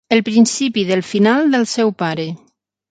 [0.15, 2.29] El principi del final del seu pare.